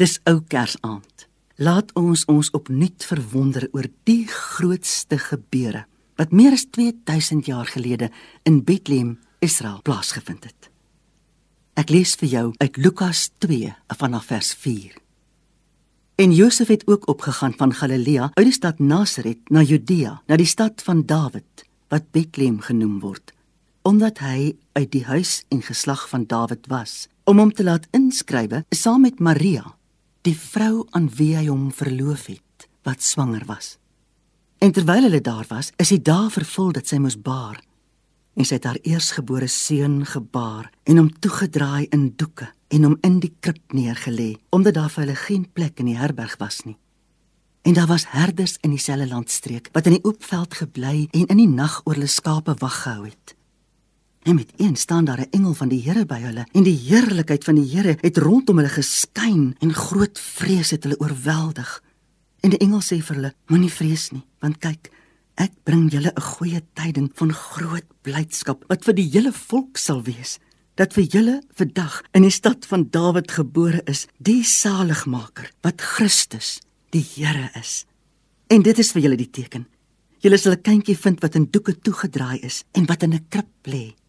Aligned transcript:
Dis 0.00 0.16
ou 0.24 0.38
Kersaand. 0.48 1.26
Laat 1.60 1.90
ons 1.92 2.22
ons 2.32 2.48
opnuut 2.56 3.04
verwonder 3.04 3.66
oor 3.76 3.84
die 4.08 4.24
grootste 4.32 5.18
gebeure 5.20 5.82
wat 6.16 6.30
meer 6.32 6.54
as 6.56 6.62
2000 6.72 7.48
jaar 7.48 7.68
gelede 7.68 8.08
in 8.48 8.62
Bethlehem, 8.64 9.18
Israel 9.44 9.82
plaasgevind 9.84 10.46
het. 10.48 10.70
Ek 11.76 11.92
lees 11.92 12.14
vir 12.16 12.28
jou 12.32 12.46
uit 12.62 12.78
Lukas 12.80 13.26
2 13.44 13.74
vanaf 14.00 14.30
vers 14.30 14.54
4. 14.62 14.94
En 16.24 16.32
Josef 16.32 16.72
het 16.72 16.86
ook 16.88 17.04
opgegaan 17.12 17.52
van 17.58 17.74
Galilea 17.76 18.30
uit 18.34 18.46
die 18.48 18.56
stad 18.56 18.80
Nasaret 18.80 19.52
na 19.52 19.60
Judea, 19.60 20.22
na 20.24 20.38
die 20.40 20.48
stad 20.48 20.80
van 20.86 21.02
Dawid 21.04 21.66
wat 21.92 22.08
Bethlehem 22.16 22.62
genoem 22.64 23.02
word, 23.04 23.34
omdat 23.84 24.24
hy 24.24 24.54
uit 24.72 24.88
die 24.96 25.04
huis 25.04 25.42
en 25.52 25.60
geslag 25.60 26.06
van 26.08 26.24
Dawid 26.24 26.70
was, 26.72 27.04
om 27.28 27.36
hom 27.36 27.52
te 27.52 27.68
laat 27.68 27.84
inskrywe 27.92 28.62
saam 28.72 29.04
met 29.04 29.20
Maria, 29.20 29.74
die 30.26 30.36
vrou 30.36 30.84
aan 30.96 31.08
wie 31.16 31.32
hy 31.38 31.46
hom 31.48 31.70
verloof 31.72 32.26
het, 32.28 32.68
wat 32.84 33.02
swanger 33.04 33.46
was. 33.48 33.76
En 34.60 34.72
terwyl 34.76 35.06
hulle 35.08 35.22
daar 35.24 35.46
was, 35.48 35.72
is 35.80 35.92
die 35.94 36.02
dae 36.04 36.28
vervul 36.32 36.74
dat 36.76 36.90
sy 36.90 36.98
moes 37.00 37.16
baar. 37.16 37.62
En 38.36 38.44
sy 38.44 38.58
het 38.58 38.68
haar 38.68 38.80
eersgebore 38.84 39.48
seun 39.48 40.02
gebaar 40.06 40.68
en 40.84 41.00
hom 41.00 41.08
toegedraai 41.24 41.88
in 41.88 42.10
doeke 42.20 42.50
en 42.70 42.84
hom 42.86 42.98
in 43.06 43.18
die 43.24 43.32
krib 43.40 43.72
neergelê, 43.74 44.34
omdat 44.54 44.76
daar 44.76 44.92
vir 44.92 45.06
hulle 45.06 45.18
geen 45.18 45.48
plek 45.48 45.80
in 45.80 45.90
die 45.90 45.98
herberg 45.98 46.36
was 46.38 46.62
nie. 46.68 46.76
En 47.64 47.74
daar 47.76 47.88
was 47.90 48.06
herders 48.12 48.56
in 48.60 48.76
dieselfde 48.76 49.08
landstreek 49.08 49.68
wat 49.72 49.88
in 49.88 49.98
die 49.98 50.04
oop 50.04 50.22
veld 50.24 50.54
gebly 50.60 51.08
en 51.10 51.26
in 51.26 51.40
die 51.42 51.50
nag 51.50 51.80
oor 51.84 51.96
hulle 51.96 52.08
skape 52.08 52.54
wag 52.60 52.82
gehou 52.84 53.08
het. 53.08 53.34
En 54.22 54.34
met 54.34 54.52
een 54.56 54.76
staan 54.76 55.04
daar 55.04 55.20
'n 55.20 55.30
engel 55.30 55.54
van 55.54 55.68
die 55.68 55.82
Here 55.82 56.06
by 56.06 56.20
hulle 56.20 56.46
en 56.52 56.62
die 56.62 56.76
heerlikheid 56.76 57.44
van 57.44 57.54
die 57.54 57.76
Here 57.76 57.96
het 58.00 58.16
rondom 58.16 58.56
hulle 58.56 58.68
geskyn 58.68 59.56
en 59.58 59.74
groot 59.74 60.20
vrees 60.20 60.70
het 60.70 60.82
hulle 60.82 61.00
oorweldig. 61.00 61.82
En 62.40 62.50
die 62.50 62.58
engel 62.58 62.80
sê 62.80 63.00
vir 63.02 63.14
hulle: 63.16 63.34
Moenie 63.46 63.72
vrees 63.72 64.10
nie, 64.10 64.24
want 64.38 64.58
kyk, 64.58 64.90
ek 65.34 65.52
bring 65.64 65.90
julle 65.92 66.12
'n 66.16 66.20
goeie 66.20 66.62
tyding 66.74 67.10
van 67.14 67.32
groot 67.32 67.86
blydskap 68.02 68.64
wat 68.68 68.84
vir 68.84 68.94
die 68.94 69.10
hele 69.10 69.32
volk 69.32 69.76
sal 69.76 70.02
wees. 70.02 70.38
Dat 70.74 70.92
vir 70.92 71.04
julle 71.04 71.42
vandag 71.54 72.02
in 72.12 72.22
die 72.22 72.30
stad 72.30 72.66
van 72.66 72.88
Dawid 72.90 73.30
gebore 73.30 73.82
is 73.84 74.06
die 74.18 74.44
saligmaker 74.44 75.52
wat 75.60 75.80
Christus, 75.80 76.60
die 76.90 77.06
Here 77.14 77.50
is. 77.54 77.86
En 78.46 78.62
dit 78.62 78.78
is 78.78 78.92
vir 78.92 79.02
julle 79.02 79.16
die 79.16 79.30
teken. 79.30 79.66
Julle 80.18 80.36
sal 80.36 80.52
'n 80.52 80.62
kindjie 80.62 80.96
vind 80.96 81.20
wat 81.20 81.34
in 81.34 81.48
doeke 81.50 81.80
toegedraai 81.80 82.40
is 82.42 82.64
en 82.72 82.86
wat 82.86 83.02
in 83.02 83.14
'n 83.14 83.26
krib 83.28 83.66
lê. 83.66 83.99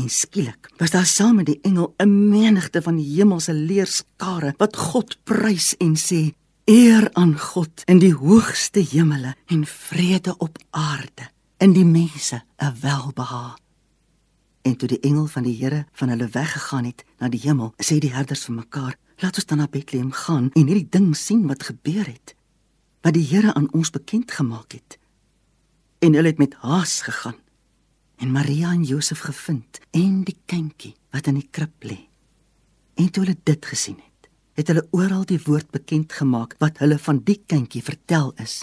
En 0.00 0.08
skielik 0.08 0.70
was 0.76 0.90
daar 0.90 1.06
saam 1.06 1.34
met 1.34 1.46
die 1.46 1.58
engel 1.62 1.94
'n 1.96 2.28
menigte 2.28 2.82
van 2.82 2.96
die 2.96 3.14
hemelse 3.14 3.52
leerskare 3.52 4.54
wat 4.56 4.76
God 4.76 5.18
prys 5.24 5.76
en 5.76 5.96
sê: 5.96 6.32
Eer 6.64 7.12
aan 7.12 7.38
God 7.38 7.82
in 7.84 7.98
die 7.98 8.14
hoogste 8.14 8.80
hemele 8.80 9.34
en 9.46 9.66
vrede 9.66 10.36
op 10.36 10.58
aarde 10.70 11.30
in 11.58 11.72
die 11.72 11.84
mense 11.84 12.42
'n 12.56 12.74
welbehae. 12.80 13.54
En 14.62 14.76
toe 14.76 14.88
die 14.88 15.00
engel 15.00 15.26
van 15.26 15.42
die 15.42 15.56
Here 15.56 15.86
van 15.92 16.08
hulle 16.08 16.28
weggegaan 16.28 16.84
het 16.84 17.04
na 17.18 17.28
die 17.28 17.40
hemel, 17.40 17.74
sê 17.76 17.98
die 17.98 18.14
herders 18.14 18.44
vir 18.44 18.54
mekaar: 18.54 18.96
"Laat 19.16 19.36
ons 19.36 19.46
dan 19.46 19.58
na 19.58 19.66
Bethlehem 19.70 20.12
gaan 20.12 20.50
en 20.52 20.66
hierdie 20.66 20.88
ding 20.90 21.16
sien 21.16 21.46
wat 21.46 21.62
gebeur 21.62 22.06
het, 22.06 22.34
wat 23.02 23.14
die 23.14 23.26
Here 23.26 23.54
aan 23.54 23.72
ons 23.72 23.90
bekend 23.90 24.30
gemaak 24.30 24.72
het." 24.72 24.98
En 25.98 26.14
hulle 26.14 26.28
het 26.28 26.38
met 26.38 26.54
haas 26.54 27.00
gegaan 27.02 27.36
en 28.20 28.32
Maria 28.32 28.70
en 28.76 28.84
Josef 28.84 29.22
gevind 29.24 29.80
en 29.96 30.22
die 30.28 30.36
kindjie 30.46 30.92
wat 31.14 31.28
in 31.30 31.38
die 31.40 31.48
krib 31.50 31.86
lê. 31.88 31.98
En 33.00 33.08
toe 33.08 33.24
hulle 33.24 33.36
dit 33.48 33.66
gesien 33.72 33.96
het, 33.96 34.28
het 34.60 34.68
hulle 34.68 34.84
oral 34.92 35.24
die 35.24 35.40
woord 35.46 35.70
bekend 35.72 36.12
gemaak 36.12 36.56
wat 36.60 36.82
hulle 36.84 36.98
van 37.00 37.22
die 37.24 37.38
kindjie 37.48 37.82
vertel 37.82 38.34
is. 38.42 38.62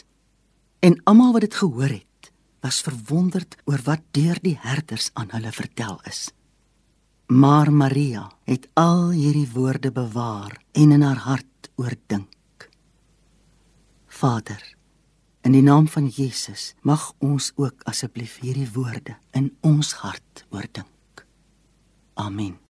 En 0.86 1.00
almal 1.10 1.34
wat 1.34 1.48
dit 1.48 1.58
gehoor 1.58 1.90
het, 1.90 2.32
was 2.62 2.84
verwonderd 2.86 3.58
oor 3.66 3.82
wat 3.86 4.06
deur 4.14 4.38
die 4.44 4.58
herders 4.62 5.10
aan 5.18 5.34
hulle 5.34 5.52
vertel 5.52 5.98
is. 6.10 6.28
Maar 7.28 7.74
Maria 7.74 8.28
het 8.48 8.70
al 8.80 9.10
hierdie 9.12 9.50
woorde 9.54 9.92
bewaar 9.92 10.62
en 10.72 10.92
in 10.96 11.02
haar 11.02 11.24
hart 11.26 11.72
oordink. 11.76 12.70
Vader, 14.08 14.62
in 15.48 15.54
die 15.56 15.64
naam 15.64 15.88
van 15.88 16.08
Jesus, 16.12 16.74
mag 16.84 17.14
ons 17.24 17.54
ook 17.56 17.86
asseblief 17.88 18.36
hierdie 18.44 18.68
woorde 18.76 19.16
in 19.32 19.54
ons 19.64 19.94
hart 20.04 20.44
oordink. 20.52 21.24
Amen. 22.20 22.67